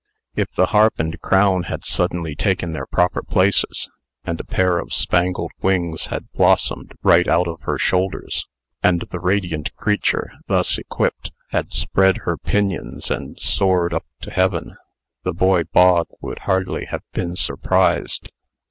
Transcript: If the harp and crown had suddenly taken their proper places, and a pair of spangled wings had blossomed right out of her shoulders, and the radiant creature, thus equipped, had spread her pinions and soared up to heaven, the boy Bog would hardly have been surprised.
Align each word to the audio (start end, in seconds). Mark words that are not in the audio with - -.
If 0.35 0.51
the 0.55 0.65
harp 0.65 0.95
and 0.97 1.21
crown 1.21 1.65
had 1.65 1.85
suddenly 1.85 2.33
taken 2.33 2.71
their 2.71 2.87
proper 2.87 3.21
places, 3.21 3.87
and 4.23 4.39
a 4.39 4.43
pair 4.43 4.79
of 4.79 4.95
spangled 4.95 5.51
wings 5.61 6.07
had 6.07 6.31
blossomed 6.31 6.95
right 7.03 7.27
out 7.27 7.47
of 7.47 7.61
her 7.65 7.77
shoulders, 7.77 8.43
and 8.81 9.05
the 9.11 9.19
radiant 9.19 9.75
creature, 9.75 10.31
thus 10.47 10.79
equipped, 10.79 11.29
had 11.51 11.71
spread 11.71 12.17
her 12.25 12.35
pinions 12.39 13.11
and 13.11 13.39
soared 13.39 13.93
up 13.93 14.07
to 14.21 14.31
heaven, 14.31 14.75
the 15.21 15.33
boy 15.33 15.65
Bog 15.65 16.07
would 16.19 16.39
hardly 16.39 16.85
have 16.85 17.03
been 17.13 17.35
surprised. 17.35 18.31